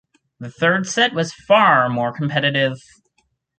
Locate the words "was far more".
1.13-2.11